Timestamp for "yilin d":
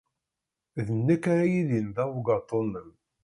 1.53-1.97